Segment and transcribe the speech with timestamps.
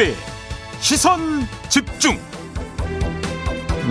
[0.00, 0.14] 김종배
[0.80, 1.20] 시선
[1.68, 2.18] 집중.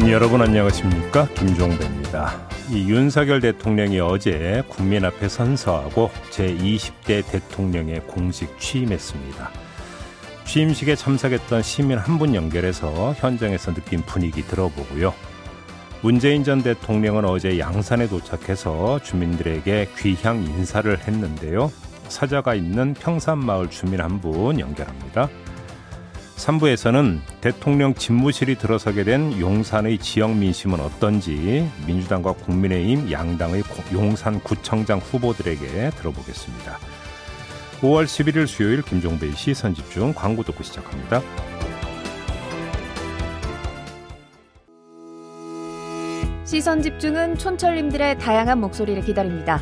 [0.09, 2.49] 여러분 안녕하십니까 김종배입니다.
[2.71, 9.51] 이 윤석열 대통령이 어제 국민 앞에 선서하고 제20대 대통령에 공식 취임했습니다.
[10.45, 15.13] 취임식에 참석했던 시민 한 분 연결해서 현장에서 느낀 분위기 들어보고요.
[16.01, 21.71] 문재인 전 대통령은 어제 양산에 도착해서 주민들에게 귀향 인사를 했는데요.
[22.07, 25.29] 사자가 있는 평산마을 주민 한 분 연결합니다.
[26.39, 35.91] 3부에서는 대통령 집무실이 들어서게 된 용산의 지역 민심은 어떤지 민주당과 국민의힘 양당의 용산 구청장 후보들에게
[35.91, 36.77] 들어보겠습니다.
[37.81, 41.21] 5월 11일 수요일 김종배의 시선 집중 광고 듣고 시작합니다.
[46.45, 49.61] 시선 집중은 촌철님들의 다양한 목소리를 기다립니다.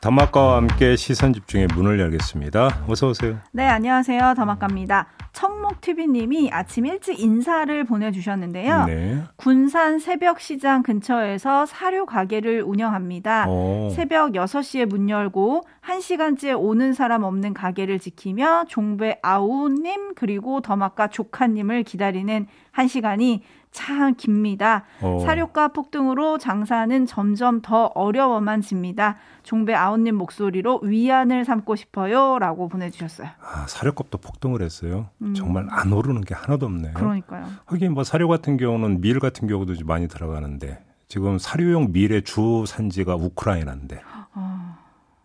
[0.00, 2.84] 더마카와 함께 시선 집중의 문을 열겠습니다.
[2.86, 3.36] 어서 오세요.
[3.50, 4.34] 네, 안녕하세요.
[4.36, 5.08] 더마카입니다.
[5.32, 8.84] 청목TV님이 아침 일찍 인사를 보내주셨는데요.
[8.86, 9.22] 네.
[9.36, 13.48] 군산 새벽시장 근처에서 사료 가게를 운영합니다.
[13.48, 13.90] 오.
[13.90, 21.82] 새벽 6시에 문 열고 1시간째 오는 사람 없는 가게를 지키며 종배 아우님 그리고 더마카 조카님을
[21.82, 23.40] 기다리는 1시간이
[23.70, 24.84] 참 깁니다.
[25.00, 25.20] 어.
[25.24, 29.16] 사료가 폭등으로 장사는 점점 더 어려워만 집니다.
[29.42, 32.38] 종배 아웃님 목소리로 위안을 삼고 싶어요.
[32.38, 33.28] 라고 보내주셨어요.
[33.40, 35.08] 아, 사료값도 폭등을 했어요.
[35.22, 35.34] 음.
[35.34, 36.94] 정말 안 오르는 게 하나도 없네요.
[36.94, 37.46] 그러니까요.
[37.66, 43.16] 하긴 뭐 사료 같은 경우는 밀 같은 경우도 많이 들어가는데 지금 사료용 밀의 주 산지가
[43.16, 44.00] 우크라이나인데.
[44.34, 44.76] 어.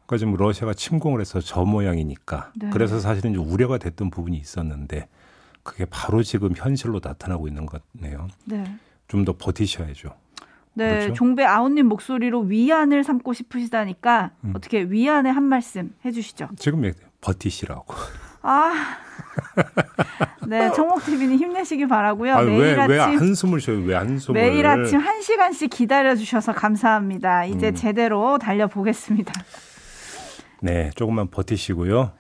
[0.05, 2.51] 그러니까 지금 러시아가 침공을 해서 저 모양이니까.
[2.55, 2.69] 네.
[2.71, 5.07] 그래서 사실은 이제 우려가 됐던 부분이 있었는데
[5.63, 8.27] 그게 바로 지금 현실로 나타나고 있는 거네요.
[8.45, 8.63] 네.
[9.07, 10.09] 좀 더 버티셔야죠.
[10.75, 11.13] 네, 그렇죠?
[11.13, 14.53] 종배 아웃님 목소리로 위안을 삼고 싶으시다니까 음.
[14.55, 16.49] 어떻게 위안의 한 말씀 해주시죠.
[16.57, 16.91] 지금
[17.21, 17.93] 버티시라고.
[18.41, 18.73] 아,
[20.47, 22.35] 네, 청목 TV는 힘내시길 바라고요.
[22.35, 23.79] 아, 매일 왜, 아침 왜 한숨을 쉬어요?
[23.83, 24.41] 왜 한숨을?
[24.41, 27.45] 매일 아침 한 시간씩 기다려 주셔서 감사합니다.
[27.45, 27.75] 이제 음.
[27.75, 29.31] 제대로 달려 보겠습니다.
[30.61, 32.13] 네, 조금만 버티시고요.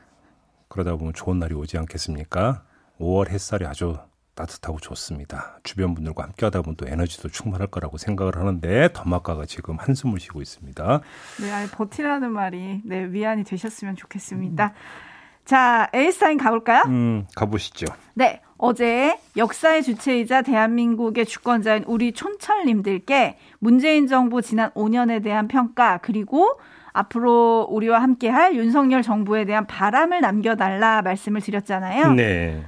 [0.67, 2.63] 그러다 보면 좋은 날이 오지 않겠습니까?
[3.03, 3.97] 5월 햇살이 아주
[4.35, 5.59] 따뜻하고 좋습니다.
[5.63, 10.41] 주변 분들과 함께 하다 보면 또 에너지도 충만할 거라고 생각을 하는데 더마카가 지금 한숨을 쉬고
[10.41, 11.01] 있습니다.
[11.41, 14.65] 네, 아니, 버티라는 말이 네, 위안이 되셨으면 좋겠습니다.
[14.65, 15.43] 음.
[15.45, 16.83] 자, 에이스타인 가볼까요?
[16.87, 17.85] 음, 가보시죠.
[18.15, 26.59] 네, 어제 역사의 주체이자 대한민국의 주권자인 우리 촌철님들께 문재인 정부 지난 5년에 대한 평가 그리고
[26.93, 32.13] 앞으로 우리와 함께할 윤석열 정부에 대한 바람을 남겨달라 말씀을 드렸잖아요.
[32.13, 32.63] 네.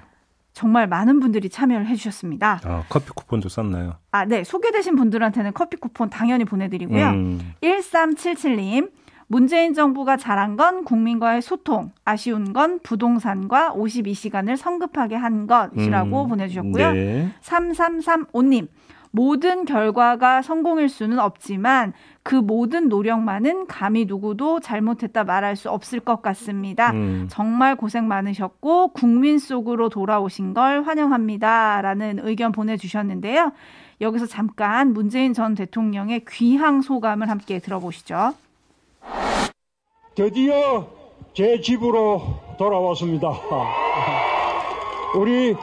[0.55, 2.61] 정말 많은 분들이 참여를 해주셨습니다.
[2.63, 3.97] 아, 커피 쿠폰도 썼나요?
[4.11, 4.45] 아, 네.
[4.45, 7.09] 소개되신 분들한테는 커피 쿠폰 당연히 보내드리고요.
[7.09, 7.53] 음.
[7.61, 8.89] 1377님.
[9.27, 16.29] 문재인 정부가 잘한 건 국민과의 소통, 아쉬운 건 부동산과 52시간을 성급하게 한 것이라고 음.
[16.29, 16.91] 보내주셨고요.
[16.93, 17.29] 네.
[17.41, 18.67] 3335님.
[19.15, 26.21] 모든 결과가 성공일 수는 없지만 그 모든 노력만은 감히 누구도 잘못했다 말할 수 없을 것
[26.21, 26.91] 같습니다.
[26.91, 27.27] 음.
[27.29, 31.81] 정말 고생 많으셨고 국민 속으로 돌아오신 걸 환영합니다.
[31.81, 33.53] 라는 의견 보내주셨는데요.
[34.01, 38.33] 여기서 잠깐 문재인 전 대통령의 귀향 소감을 함께 들어보시죠.
[40.15, 40.87] 드디어
[41.33, 42.21] 제 집으로
[42.57, 43.31] 돌아왔습니다.
[45.17, 45.55] 우리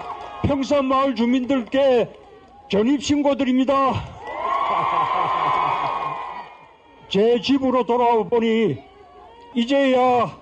[0.45, 2.22] 평산마을 주민들께
[2.73, 4.03] 전입신고드립니다.
[7.11, 8.79] 제 집으로 돌아와 보니
[9.55, 10.35] 이제야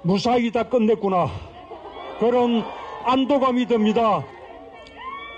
[0.00, 1.28] 무사히 다 끝냈구나.
[2.18, 2.64] 그런
[3.04, 4.24] 안도감이 듭니다.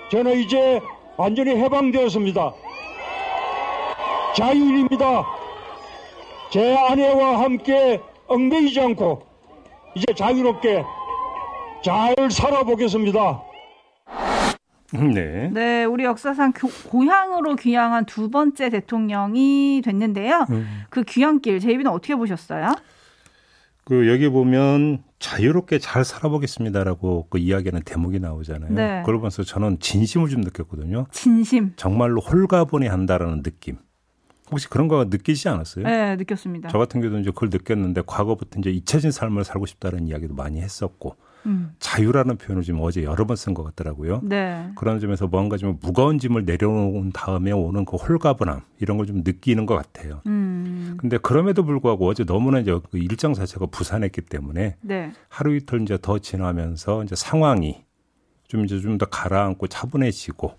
[0.09, 0.79] 저는 이제
[1.17, 2.53] 완전히 해방되었습니다.
[4.37, 5.27] 자유인입니다.
[6.49, 9.21] 제 아내와 함께 얽매이지 않고
[9.95, 10.81] 이제 자유롭게
[11.83, 13.48] 잘 살아보겠습니다.
[14.93, 15.49] 네.
[15.53, 16.53] 네, 우리 역사상
[16.87, 20.45] 고향으로 귀향한 두 번째 대통령이 됐는데요.
[20.49, 20.83] 음.
[20.89, 22.73] 그 귀향길 제이비는 어떻게 보셨어요?
[23.83, 28.73] 그 여기 보면 자유롭게 잘 살아보겠습니다라고 그 이야기하는 대목이 나오잖아요.
[28.73, 28.99] 네.
[29.01, 31.07] 그걸 보면서 저는 진심을 좀 느꼈거든요.
[31.11, 31.73] 진심.
[31.75, 33.77] 정말로 홀가분히 한다라는 느낌.
[34.51, 35.85] 혹시 그런 거 느끼지 않았어요?
[35.85, 36.69] 네, 느꼈습니다.
[36.69, 41.15] 저 같은 경우도 이제 그걸 느꼈는데 과거부터 이제 잊혀진 삶을 살고 싶다는 이야기도 많이 했었고
[41.45, 41.71] 음.
[41.79, 44.21] 자유라는 표현을 지금 어제 여러 번 쓴 것 같더라고요.
[44.23, 44.69] 네.
[44.75, 49.65] 그런 점에서 뭔가 좀 무거운 짐을 내려놓은 다음에 오는 그 홀가분함 이런 걸 좀 느끼는
[49.65, 50.21] 것 같아요.
[50.27, 50.95] 음.
[50.99, 55.11] 근데 그럼에도 불구하고 어제 너무나 이제 그 일정 자체가 부산했기 때문에 네.
[55.29, 57.83] 하루 이틀 이제 더 지나면서 이제 상황이
[58.47, 60.53] 좀 이제 좀 더 가라앉고 차분해지고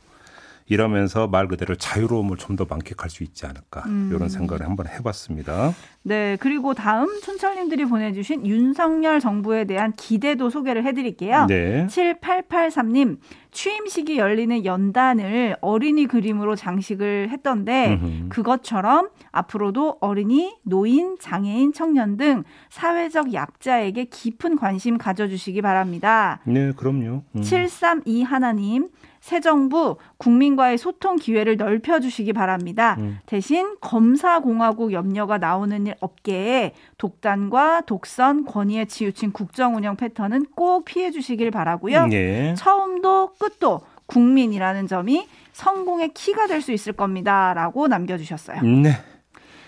[0.70, 4.10] 이러면서 말 그대로 자유로움을 좀 더 만끽할 수 있지 않을까 음.
[4.12, 5.72] 이런 생각을 한번 해봤습니다.
[6.02, 11.46] 네, 그리고 다음 촌철님들이 보내주신 윤석열 정부에 대한 기대도 소개를 해드릴게요.
[11.46, 11.86] 네.
[11.86, 13.18] 7883님
[13.52, 18.28] 취임식이 열리는 연단을 어린이 그림으로 장식을 했던데 음흠.
[18.28, 26.40] 그것처럼 앞으로도 어린이, 노인, 장애인, 청년 등 사회적 약자에게 깊은 관심 가져주시기 바랍니다.
[26.44, 27.22] 네, 그럼요.
[27.36, 27.42] 음.
[27.42, 28.88] 732 하나님
[29.20, 32.96] 새 정부 국민과의 소통 기회를 넓혀주시기 바랍니다.
[32.98, 33.18] 음.
[33.26, 41.50] 대신 검사공화국 염려가 나오는 일 없게 독단과 독선, 권위에 치우친 국정 운영 패턴은 꼭 피해주시길
[41.50, 42.08] 바라고요.
[42.12, 42.54] 예.
[42.56, 48.62] 처음도 끝도 국민이라는 점이 성공의 키가 될 수 있을 겁니다라고 남겨주셨어요.
[48.62, 48.92] 네.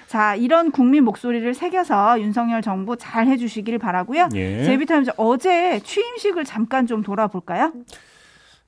[0.07, 4.29] 자, 이런 국민 목소리를 새겨서 윤석열 정부 잘 해주시길 바라고요.
[4.35, 4.65] 예.
[4.65, 7.73] 제비타임즈 어제 취임식을 잠깐 좀 돌아볼까요?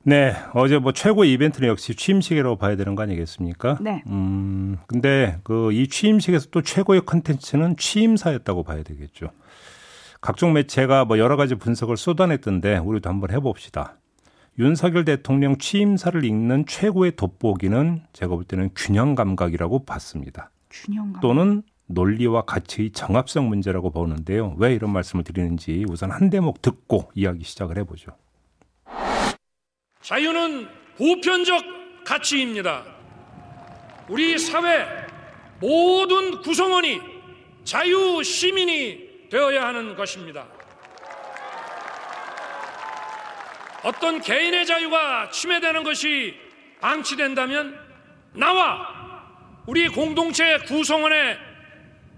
[0.06, 3.78] 네, 어제 뭐 최고 이벤트는 역시 취임식이라고 봐야 되는 거 아니겠습니까?
[3.80, 4.02] 네.
[4.08, 9.30] 음, 근데 그 이 취임식에서 또 최고의 컨텐츠는 취임사였다고 봐야 되겠죠.
[10.20, 13.96] 각종 매체가 뭐 여러 가지 분석을 쏟아냈던데 우리도 한번 해봅시다.
[14.58, 20.50] 윤석열 대통령 취임사를 읽는 최고의 돋보기는 제가 볼 때는 균형 감각이라고 봤습니다.
[20.70, 21.20] 균형 감각.
[21.22, 24.54] 또는 논리와 가치의 정합성 문제라고 보는데요.
[24.58, 28.12] 왜 이런 말씀을 드리는지 우선 한 대목 듣고 이야기 시작을 해보죠.
[30.04, 30.68] 자유는
[30.98, 32.84] 보편적 가치입니다.
[34.06, 34.86] 우리 사회
[35.60, 37.00] 모든 구성원이
[37.64, 40.44] 자유 시민이 되어야 하는 것입니다.
[43.82, 46.34] 어떤 개인의 자유가 침해되는 것이
[46.82, 47.74] 방치된다면
[48.34, 48.86] 나와
[49.66, 51.38] 우리 공동체 구성원의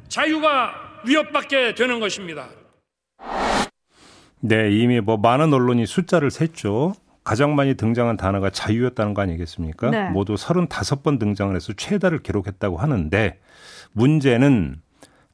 [0.08, 2.48] 자유가 위협받게 되는 것입니다.
[4.40, 7.05] 네, 이미 뭐 많은 언론이 숫자를 셌죠.
[7.26, 9.90] 가장 많이 등장한 단어가 자유였다는 거 아니겠습니까?
[9.90, 10.10] 네.
[10.10, 13.40] 모두 35번 등장을 해서 최다를 기록했다고 하는데
[13.90, 14.80] 문제는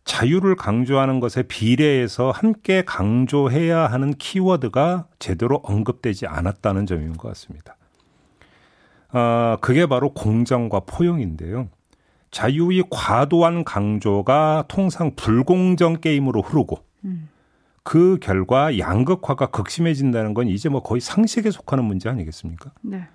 [0.07, 7.77] 자유를 강조하는 것에 비례해서 함께 강조해야 하는 키워드가 제대로 언급되지 않았다는 점인 것 같습니다.
[9.11, 11.69] 아, 그게 바로 공정과 포용인데요.
[12.31, 17.29] 자유의 과도한 강조가 통상 불공정 게임으로 흐르고 음.
[17.85, 22.73] 그 결과 양극화가 극심해진다는 건 이제 뭐 거의 상식에 속하는 문제 아니겠습니까?
[22.83, 23.09] 네.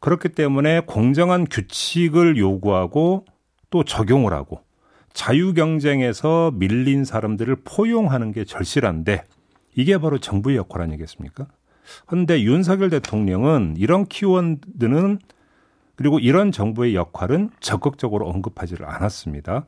[0.00, 3.24] 그렇기 때문에 공정한 규칙을 요구하고
[3.70, 4.60] 또 적용을 하고
[5.12, 9.24] 자유 경쟁에서 밀린 사람들을 포용하는 게 절실한데
[9.74, 11.46] 이게 바로 정부의 역할 아니겠습니까?
[12.06, 15.18] 그런데 윤석열 대통령은 이런 키워드는
[15.96, 19.66] 그리고 이런 정부의 역할은 적극적으로 언급하지를 않았습니다.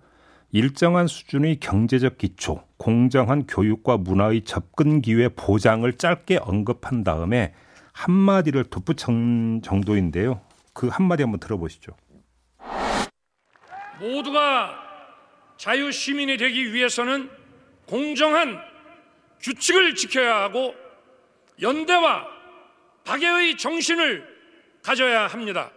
[0.56, 7.53] 일정한 수준의 경제적 기초, 공정한 교육과 문화의 접근 기회 보장을 짧게 언급한 다음에
[7.93, 10.41] 한마디를 덧붙인 정도인데요.
[10.72, 11.93] 그 한마디 한번 들어보시죠.
[14.01, 14.79] 모두가
[15.58, 17.29] 자유 시민이 되기 위해서는
[17.86, 18.58] 공정한
[19.41, 20.75] 규칙을 지켜야 하고
[21.60, 22.29] 연대와
[23.05, 24.27] 박애의 정신을
[24.82, 25.70] 가져야 합니다.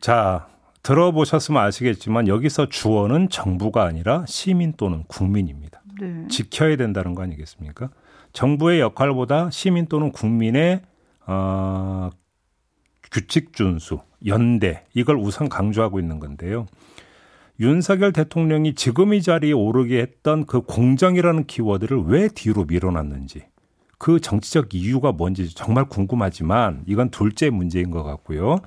[0.00, 0.51] 자,
[0.82, 5.82] 들어보셨으면 아시겠지만 여기서 주어는 정부가 아니라 시민 또는 국민입니다.
[6.00, 6.26] 네.
[6.28, 7.90] 지켜야 된다는 거 아니겠습니까?
[8.32, 10.82] 정부의 역할보다 시민 또는 국민의
[11.26, 12.10] 어,
[13.10, 16.66] 규칙 준수, 연대 이걸 우선 강조하고 있는 건데요.
[17.60, 23.44] 윤석열 대통령이 지금 이 자리에 오르게 했던 그 공정이라는 키워드를 왜 뒤로 밀어놨는지
[23.98, 28.58] 그 정치적 이유가 뭔지 정말 궁금하지만 이건 둘째 문제인 것 같고요.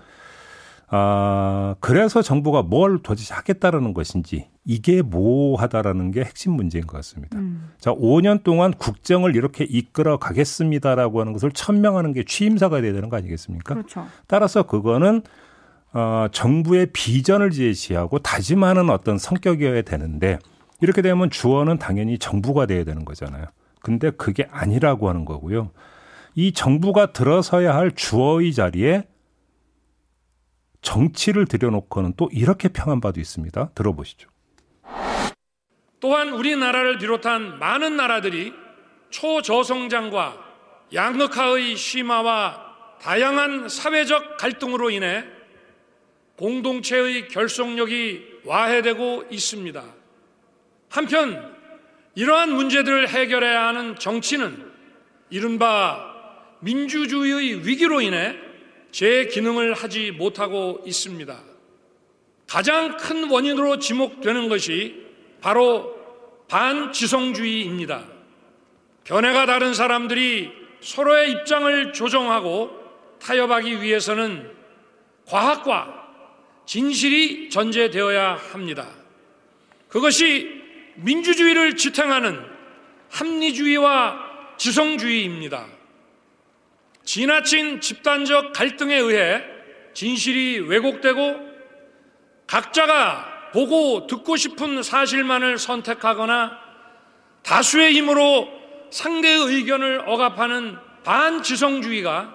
[0.98, 7.38] 아, 그래서 정부가 뭘 도대체 하겠다라는 것인지 이게 뭐하다라는 게 핵심 문제인 것 같습니다.
[7.38, 7.72] 음.
[7.80, 13.18] 자, 5년 동안 국정을 이렇게 이끌어 가겠습니다라고 하는 것을 천명하는 게 취임사가 돼야 되는 거
[13.18, 13.74] 아니겠습니까?
[13.74, 14.08] 그렇죠.
[14.28, 15.22] 따라서 그거는
[15.92, 20.40] 어, 정부의 비전을 제시하고 다짐하는 어떤 성격이어야 되는데
[20.80, 23.48] 이렇게 되면 주어는 당연히 정부가 돼야 되는 거잖아요.
[23.82, 25.72] 근데 그게 아니라고 하는 거고요.
[26.36, 29.04] 이 정부가 들어서야 할 주어의 자리에
[30.86, 33.72] 정치를 들여놓고는 또 이렇게 평한 바도 있습니다.
[33.74, 34.30] 들어보시죠.
[36.00, 38.54] 또한 우리나라를 비롯한 많은 나라들이
[39.10, 40.38] 초저성장과
[40.94, 42.64] 양극화의 심화와
[43.02, 45.26] 다양한 사회적 갈등으로 인해
[46.38, 49.84] 공동체의 결속력이 와해되고 있습니다.
[50.90, 51.56] 한편
[52.14, 54.72] 이러한 문제들을 해결해야 하는 정치는
[55.32, 56.14] 이른바
[56.60, 58.46] 민주주의의 위기로 인해
[58.96, 61.38] 제 기능을 하지 못하고 있습니다.
[62.48, 65.06] 가장 큰 원인으로 지목되는 것이
[65.42, 65.94] 바로
[66.48, 68.06] 반지성주의입니다.
[69.04, 70.50] 견해가 다른 사람들이
[70.80, 72.72] 서로의 입장을 조정하고
[73.20, 74.50] 타협하기 위해서는
[75.26, 76.08] 과학과
[76.66, 78.88] 진실이 전제되어야 합니다.
[79.90, 80.64] 그것이
[80.96, 82.40] 민주주의를 지탱하는
[83.10, 85.75] 합리주의와 지성주의입니다.
[87.06, 89.42] 지나친 집단적 갈등에 의해
[89.94, 91.40] 진실이 왜곡되고
[92.48, 96.52] 각자가 보고 듣고 싶은 사실만을 선택하거나
[97.44, 98.50] 다수의 힘으로
[98.92, 102.34] 상대의 의견을 억압하는 반지성주의가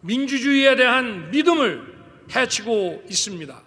[0.00, 1.94] 민주주의에 대한 믿음을
[2.34, 3.62] 해치고 있습니다.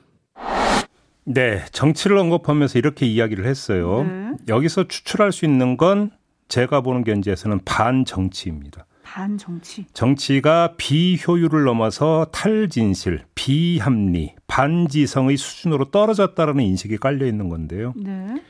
[1.25, 4.03] 네, 정치를 언급하면서 이렇게 이야기를 했어요.
[4.03, 4.31] 네.
[4.47, 6.11] 여기서 추출할 수 있는 건
[6.47, 8.85] 제가 보는 견지에서는 반정치입니다.
[9.09, 9.87] 반정치.
[9.93, 17.93] 정치가 비효율을 넘어서 탈진실, 비합리, 반지성의 수준으로 떨어졌다라는 인식이 깔려 있는 건데요.
[17.95, 18.41] 네.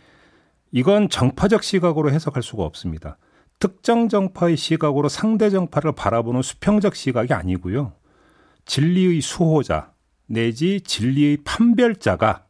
[0.71, 3.17] 이건 정파적 시각으로 해석할 수가 없습니다.
[3.59, 7.93] 특정 정파의 시각으로 상대 정파를 바라보는 수평적 시각이 아니고요.
[8.65, 9.93] 진리의 수호자
[10.27, 12.45] 내지 진리의 판별자가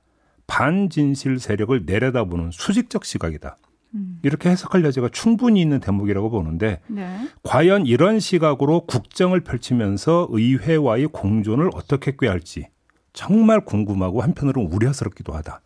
[0.48, 3.58] 반진실 세력을 내려다보는 수직적 시각이다.
[3.96, 4.20] 음.
[4.24, 7.28] 이렇게 해석할 여지가 충분히 있는 대목이라고 보는데 네.
[7.44, 12.68] 과연 이런 시각으로 국정을 펼치면서 의회와의 공존을 어떻게 꾀할지
[13.14, 15.62] 정말 궁금하고 한편으로는 우려스럽기도 하다.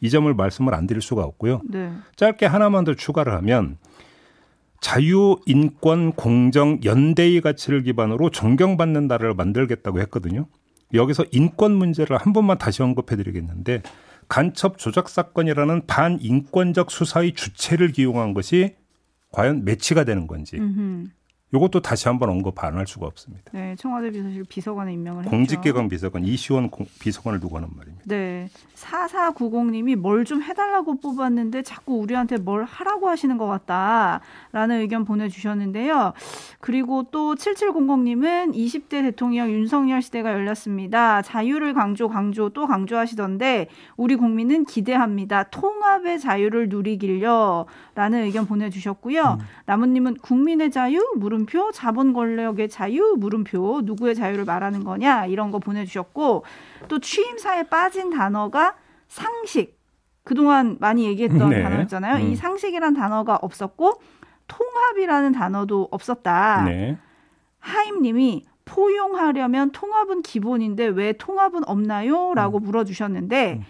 [0.00, 1.62] 이 점을 말씀을 안 드릴 수가 없고요.
[1.68, 1.90] 네.
[2.16, 3.78] 짧게 하나만 더 추가를 하면
[4.80, 10.46] 자유, 인권, 공정, 연대의 가치를 기반으로 존경받는 나라를 만들겠다고 했거든요.
[10.92, 13.82] 여기서 인권 문제를 한 번만 다시 언급해 드리겠는데
[14.28, 18.76] 간첩 조작 사건이라는 반인권적 수사의 주체를 기용한 것이
[19.30, 21.08] 과연 매치가 되는 건지 음흠.
[21.54, 23.44] 이것도 다시 한번 언급 안할 수가 없습니다.
[23.52, 28.04] 네, 청와대 비서실 비서관을 임명을 공직기관 비서관 이시원 비서관을 두고 하는 말입니다.
[28.06, 36.14] 네, 4490님이 뭘 좀 해달라고 뽑았는데 자꾸 우리한테 뭘 하라고 하시는 것 같다라는 의견 보내주셨는데요.
[36.60, 41.20] 그리고 또 7700님은 20대 대통령 윤석열 시대가 열렸습니다.
[41.22, 45.44] 자유를 강조 강조 또 강조하시던데 우리 국민은 기대합니다.
[45.44, 49.38] 통합의 자유를 누리길요라는 의견 보내주셨고요.
[49.40, 49.46] 음.
[49.66, 55.58] 나무님은 국민의 자유 물음 물음표, 자본 권력의 자유, 물음표, 누구의 자유를 말하는 거냐, 이런 거
[55.58, 56.44] 보내주셨고,
[56.88, 58.74] 또 취임사에 빠진 단어가
[59.08, 59.78] 상식.
[60.24, 61.62] 그동안 많이 얘기했던 네.
[61.62, 62.16] 단어였잖아요.
[62.16, 62.30] 음.
[62.30, 64.00] 이 상식이란 단어가 없었고,
[64.48, 66.64] 통합이라는 단어도 없었다.
[66.64, 66.98] 네.
[67.58, 72.32] 하임 님이 포용하려면 통합은 기본인데 왜 통합은 없나요?
[72.34, 72.64] 라고 음.
[72.64, 73.64] 물어주셨는데, 음.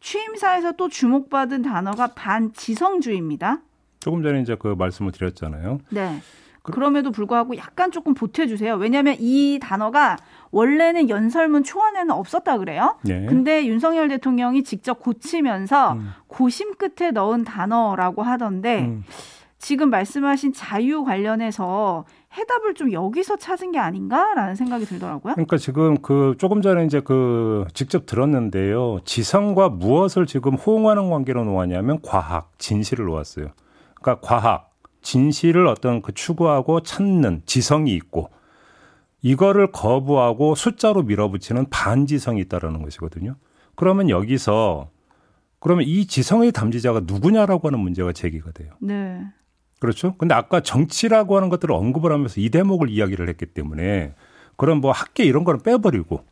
[0.00, 3.60] 취임사에서 또 주목받은 단어가 반지성주의입니다.
[4.00, 5.80] 조금 전에 이제 그 말씀을 드렸잖아요.
[5.90, 6.20] 네.
[6.62, 8.74] 그럼에도 불구하고 약간 조금 보태주세요.
[8.76, 10.16] 왜냐하면 이 단어가
[10.50, 12.96] 원래는 연설문 초안에는 없었다 그래요.
[13.02, 13.24] 네.
[13.26, 16.10] 근데 윤석열 대통령이 직접 고치면서 음.
[16.26, 19.04] 고심 끝에 넣은 단어라고 하던데 음.
[19.58, 22.04] 지금 말씀하신 자유 관련해서
[22.36, 25.34] 해답을 좀 여기서 찾은 게 아닌가라는 생각이 들더라고요.
[25.34, 29.00] 그러니까 지금 그 조금 전에 이제 그 직접 들었는데요.
[29.04, 33.48] 지성과 무엇을 지금 호응하는 관계로 놓았냐면 과학, 진실을 놓았어요.
[34.00, 34.69] 그러니까 과학,
[35.02, 38.30] 진실을 어떤 그 추구하고 찾는 지성이 있고
[39.22, 43.36] 이거를 거부하고 숫자로 밀어붙이는 반지성이 있다라는 것이거든요.
[43.74, 44.90] 그러면 여기서
[45.58, 48.72] 그러면 이 지성의 담지자가 누구냐라고 하는 문제가 제기가 돼요.
[48.80, 49.22] 네.
[49.78, 50.14] 그렇죠.
[50.16, 54.14] 근데 아까 정치라고 하는 것들을 언급을 하면서 이 대목을 이야기를 했기 때문에
[54.56, 56.24] 그런 뭐 학계 이런 거는 빼버리고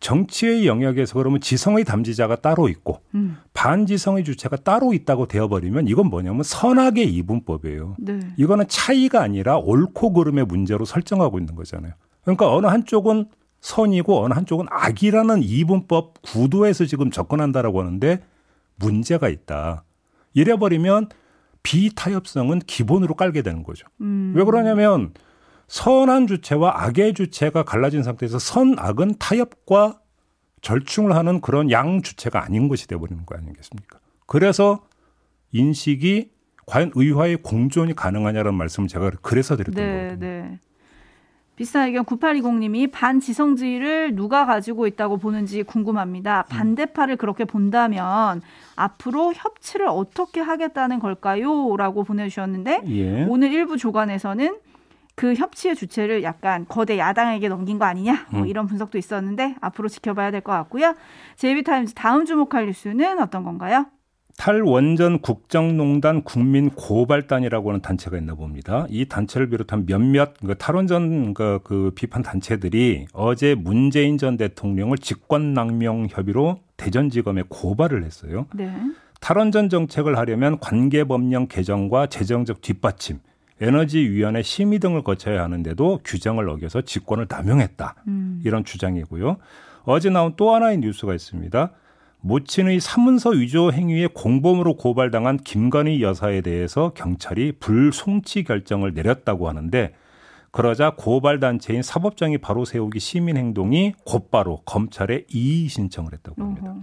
[0.00, 3.25] 정치의 영역에서 그러면 지성의 담지자가 따로 있고 음.
[3.56, 7.96] 반지성의 주체가 따로 있다고 되어버리면 이건 뭐냐면 선악의 이분법이에요.
[7.98, 8.20] 네.
[8.36, 11.94] 이거는 차이가 아니라 옳고 그름의 문제로 설정하고 있는 거잖아요.
[12.22, 18.22] 그러니까 어느 한쪽은 선이고 어느 한쪽은 악이라는 이분법 구도에서 지금 접근한다라고 하는데
[18.76, 19.84] 문제가 있다.
[20.34, 21.08] 이래버리면
[21.62, 23.86] 비타협성은 기본으로 깔게 되는 거죠.
[24.02, 24.34] 음.
[24.36, 25.14] 왜 그러냐면
[25.66, 29.98] 선한 주체와 악의 주체가 갈라진 상태에서 선악은 타협과
[30.66, 34.00] 절충을 하는 그런 양 주체가 아닌 것이 되어버리는 거 아니겠습니까?
[34.26, 34.84] 그래서
[35.52, 36.32] 인식이
[36.66, 40.18] 과연 의화의 공존이 가능하냐는 말씀을 제가 그래서 드렸던 네, 거거든요.
[40.18, 40.58] 네.
[41.54, 46.40] 비슷한 의견 9820님이 반지성주의를 누가 가지고 있다고 보는지 궁금합니다.
[46.40, 46.50] 음.
[46.50, 48.42] 반대파를 그렇게 본다면
[48.74, 51.76] 앞으로 협치를 어떻게 하겠다는 걸까요?
[51.76, 53.24] 라고 보내주셨는데 예.
[53.28, 54.58] 오늘 일부 조간에서는
[55.16, 58.46] 그 협치의 주체를 약간 거대 야당에게 넘긴 거 아니냐 뭐 음.
[58.46, 60.94] 이런 분석도 있었는데 앞으로 지켜봐야 될 것 같고요.
[61.36, 63.86] 제이비타임즈 다음 주목할 뉴스는 어떤 건가요?
[64.36, 68.86] 탈원전 국정농단 국민 고발단이라고 하는 단체가 있나 봅니다.
[68.90, 76.08] 이 단체를 비롯한 몇몇 그 탈원전 그, 그 비판 단체들이 어제 문재인 전 대통령을 직권남용
[76.10, 78.46] 협의로 대전지검에 고발을 했어요.
[78.54, 78.70] 네.
[79.22, 83.18] 탈원전 정책을 하려면 관계법령 개정과 재정적 뒷받침,
[83.60, 87.94] 에너지위원회 심의 등을 거쳐야 하는데도 규정을 어겨서 직권을 남용했다.
[88.08, 88.40] 음.
[88.44, 89.38] 이런 주장이고요.
[89.84, 91.70] 어제 나온 또 하나의 뉴스가 있습니다.
[92.20, 99.94] 모친의 사문서 위조 행위에 공범으로 고발당한 김건희 여사에 대해서 경찰이 불송치 결정을 내렸다고 하는데
[100.50, 106.74] 그러자 고발 단체인 사법정의 바로 세우기 시민 행동이 곧바로 검찰에 이의 신청을 했다고 합니다.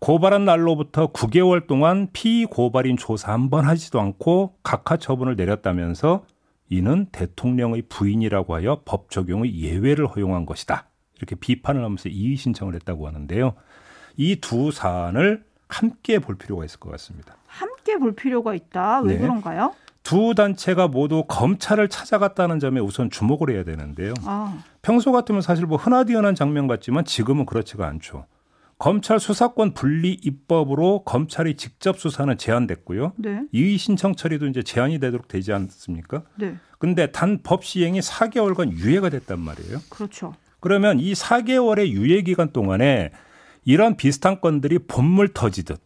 [0.00, 6.24] 고발한 날로부터 9개월 동안 피고발인 조사 한 번 하지도 않고 각하 처분을 내렸다면서
[6.70, 10.86] 이는 대통령의 부인이라고 하여 법 적용의 예외를 허용한 것이다.
[11.18, 13.54] 이렇게 비판을 하면서 이의 신청을 했다고 하는데요.
[14.16, 17.36] 이 두 사안을 함께 볼 필요가 있을 것 같습니다.
[17.46, 19.00] 함께 볼 필요가 있다.
[19.00, 19.20] 왜 네.
[19.20, 19.74] 그런가요?
[20.02, 24.14] 두 단체가 모두 검찰을 찾아갔다는 점에 우선 주목을 해야 되는데요.
[24.24, 24.62] 아.
[24.82, 28.24] 평소 같으면 사실 뭐 흔하디흔한 장면 같지만 지금은 그렇지가 않죠.
[28.80, 33.12] 검찰 수사권 분리 입법으로 검찰이 직접 수사는 제한됐고요.
[33.18, 33.42] 네.
[33.52, 36.22] 이의 신청 처리도 이제 제한이 되도록 되지 않습니까?
[36.36, 36.56] 네.
[36.78, 39.80] 근데 단 법 시행이 4개월간 유예가 됐단 말이에요.
[39.90, 40.34] 그렇죠.
[40.60, 43.12] 그러면 이 4개월의 유예 기간 동안에
[43.66, 45.78] 이런 비슷한 건들이 본물 터지듯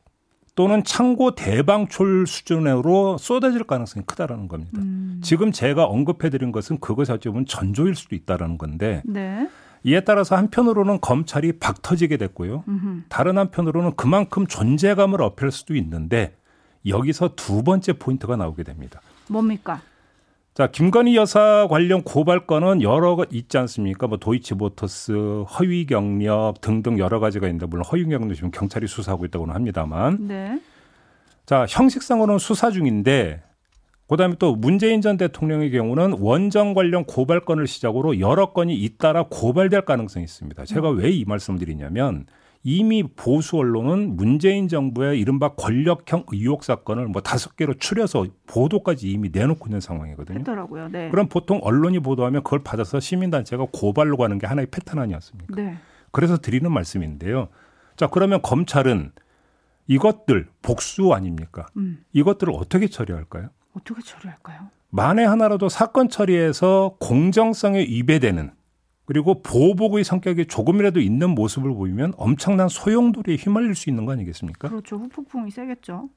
[0.55, 4.81] 또는 창고 대방출 수준으로 쏟아질 가능성이 크다라는 겁니다.
[4.81, 5.21] 음.
[5.21, 9.49] 지금 제가 언급해 드린 것은 그것 어찌 보면 전조일 수도 있다라는 건데 네.
[9.85, 12.65] 이에 따라서 한편으로는 검찰이 박 터지게 됐고요.
[12.67, 13.03] 음흠.
[13.09, 16.35] 다른 한편으로는 그만큼 존재감을 어필할 수도 있는데
[16.87, 19.01] 여기서 두 번째 포인트가 나오게 됩니다.
[19.29, 19.81] 뭡니까?
[20.55, 24.07] 자, 김건희 여사 관련 고발 건은 여러 가 있지 않습니까?
[24.07, 29.55] 뭐 도이치모터스, 허위 경력 등등 여러 가지가 있는데 물론 허위 경력 지금 경찰이 수사하고 있다고는
[29.55, 30.29] 합니다만.
[30.29, 30.61] 네.
[31.45, 33.43] 자, 형식상으로는 수사 중인데
[34.09, 39.83] 그다음에 또 문재인 전 대통령의 경우는 원정 관련 고발 건을 시작으로 여러 건이 잇따라 고발될
[39.83, 40.65] 가능성이 있습니다.
[40.67, 42.27] 제가 왜 이 말씀을 드리냐면
[42.67, 49.29] 이미 보수 언론은 문재인 정부의 이른바 권력형 의혹 사건을 뭐 다섯 개로 추려서 보도까지 이미
[49.33, 50.39] 내놓고 있는 상황이거든요.
[50.39, 50.89] 했더라고요.
[50.89, 51.11] 네.
[51.11, 55.55] 그럼 보통 언론이 보도하면 그걸 받아서 시민단체가 고발로 가는 게 하나의 패턴 아니었습니까?
[55.57, 55.77] 네.
[56.11, 57.49] 그래서 드리는 말씀인데요.
[57.97, 59.13] 자, 그러면 검찰은
[59.87, 61.67] 이것들 복수 아닙니까?
[61.77, 61.99] 음.
[62.13, 63.51] 이것들을 어떻게 처리할까요?
[63.77, 64.71] 어떻게 처리할까요?
[64.91, 68.53] 만에 하나라도 사건 처리에서 공정성에 위배되는
[69.07, 74.69] 그리고 보복의 성격이 조금이라도 있는 모습을 보이면 엄청난 소용돌이에 휘말릴 수 있는 거 아니겠습니까?
[74.69, 74.97] 그렇죠.
[74.97, 76.09] 후폭풍이 세겠죠.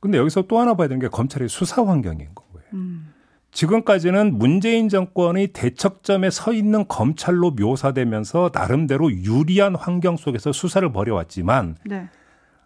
[0.00, 2.68] 근데 여기서 또 하나 봐야 되는 게 검찰의 수사 환경인 거예요.
[2.74, 3.12] 음.
[3.52, 12.08] 지금까지는 문재인 정권의 대척점에 서 있는 검찰로 묘사되면서 나름대로 유리한 환경 속에서 수사를 벌여왔지만 네.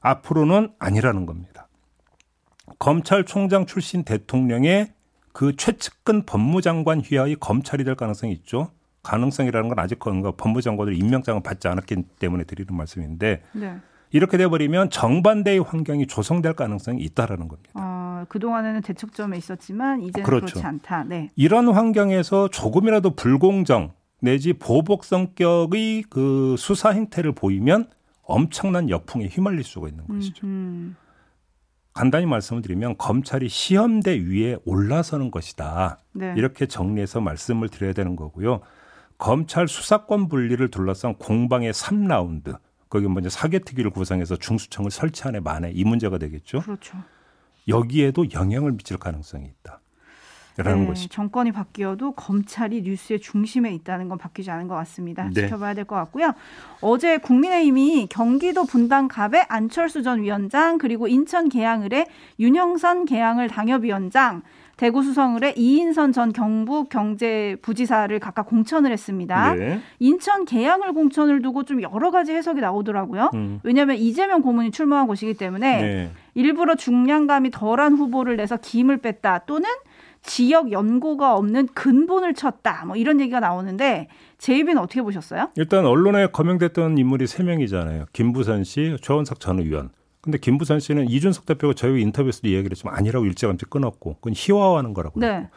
[0.01, 1.66] 앞으로는 아니라는 겁니다.
[2.79, 4.93] 검찰총장 출신 대통령의
[5.33, 8.71] 그 최측근 법무장관 휘하의 검찰이 될 가능성이 있죠.
[9.03, 13.77] 가능성이라는 건 아직 그런 거 법무장관들 임명장을 받지 않았기 때문에 드리는 말씀인데 네.
[14.11, 17.71] 이렇게 돼버리면 정반대의 환경이 조성될 가능성이 있다라는 겁니다.
[17.75, 20.47] 아, 그동안에는 대척점에 있었지만 이제는 그렇죠.
[20.47, 21.05] 그렇지 않다.
[21.05, 21.31] 네.
[21.37, 27.91] 이런 환경에서 조금이라도 불공정 내지 보복 성격의 그 수사 행태를 보이면
[28.23, 30.47] 엄청난 역풍에 휘말릴 수가 있는 것이죠.
[30.47, 30.97] 음.
[31.97, 35.99] 간단히 말씀을 드리면 검찰이 시험대 위에 올라서는 것이다.
[36.13, 36.35] 네.
[36.37, 38.61] 이렇게 정리해서 말씀을 드려야 되는 거고요.
[39.17, 42.59] 검찰 수사권 분리를 둘러싼 공방의 3라운드.
[42.91, 46.61] 거기 먼저 사개특위를 구성해서 중수청을 설치하네 만에 이 문제가 되겠죠.
[46.61, 46.99] 그렇죠.
[47.67, 49.81] 여기에도 영향을 미칠 가능성이 있다.
[50.57, 55.29] 라는 네, 것이 정권이 바뀌어도 검찰이 뉴스의 중심에 있다는 건 바뀌지 않은 것 같습니다.
[55.33, 55.43] 네.
[55.43, 56.33] 지켜봐야 될 것 같고요.
[56.81, 62.07] 어제 국민의힘이 경기도 분당갑의 안철수 전 위원장 그리고 인천 계양을의
[62.39, 64.43] 윤영선 계양을 당협위원장
[64.77, 69.55] 대구 수성을의 이인선 전 경북 경제부지사를 각각 공천을 했습니다.
[69.55, 69.81] 네.
[70.01, 73.31] 인천 계양을 공천을 두고 좀 여러 가지 해석이 나오더라고요.
[73.33, 73.61] 음.
[73.63, 76.11] 왜냐하면 이재명 고문이 출마한 곳이기 때문에 네.
[76.35, 79.71] 일부러 중량감이 덜한 후보를 내서 김을 뺐다 또는
[80.27, 82.85] 지역 연고가 없는 근본을 쳤다.
[82.85, 84.09] 뭐 이런 얘기가 나오는데
[84.39, 85.51] 제이비는 어떻게 보셨어요?
[85.57, 88.07] 일단 언론에 거명됐던 인물이 세 명이잖아요.
[88.13, 89.91] 김부선 씨, 최원석 전 의원.
[90.21, 95.21] 근데 김부선 씨는 이준석 대표가 저희 인터뷰에서도 이야기를 했지만 아니라고 일찌감치 끊었고 그건 희화화하는 거라고.
[95.21, 95.49] 네.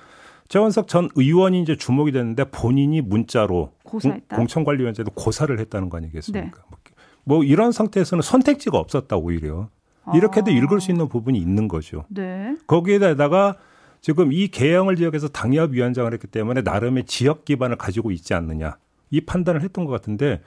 [0.48, 4.36] 최원석 전 의원이 이제 주목이 됐는데 본인이 문자로 고사했다.
[4.36, 6.62] 공천관리위원회도 고사를 했다는 거 아니겠습니까?
[6.72, 6.80] 네.
[7.24, 9.70] 뭐 이런 상태에서는 선택지가 없었다 오히려.
[10.14, 10.54] 이렇게도 아.
[10.54, 12.06] 읽을 수 있는 부분이 있는 거죠.
[12.10, 12.56] 네.
[12.66, 13.56] 거기에다가
[14.02, 18.78] 지금 이 개혁을 지역에서 당협 위원장을 했기 때문에 나름의 지역 기반을 가지고 있지 않느냐
[19.10, 20.42] 이 판단을 했던 것 같은데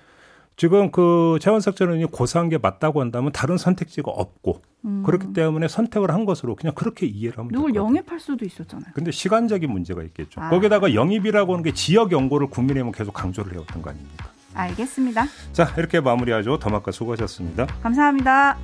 [0.57, 5.03] 지금 그 최원석 전 의원이 고사한 게 맞다고 한다면 다른 선택지가 없고 음.
[5.05, 8.93] 그렇기 때문에 선택을 한 것으로 그냥 그렇게 이해를 하면 누굴 영입할 수도 있었잖아요.
[8.95, 10.41] 근데 시간적인 문제가 있겠죠.
[10.41, 10.51] 아.
[10.51, 14.31] 거기다가 영입이라고 하는 게 지역 연고를 국민의힘은 계속 강조를 해왔던 거 아닙니까?
[14.55, 15.25] 알겠습니다.
[15.53, 16.59] 자, 이렇게 마무리하죠.
[16.59, 17.67] 더마카 수고하셨습니다.
[17.83, 18.59] 감사합니다.